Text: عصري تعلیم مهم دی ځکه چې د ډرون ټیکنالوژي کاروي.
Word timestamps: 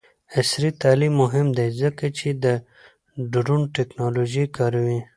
عصري 0.39 0.69
تعلیم 0.81 1.13
مهم 1.23 1.47
دی 1.57 1.67
ځکه 1.81 2.05
چې 2.17 2.27
د 2.43 2.45
ډرون 3.33 3.61
ټیکنالوژي 3.75 4.45
کاروي. 4.57 4.99